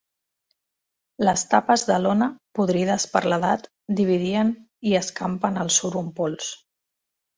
[1.27, 3.69] Les tapes de lona, podrides per l'edat,
[4.01, 4.53] dividien
[4.93, 6.49] i escampen el suro en pols.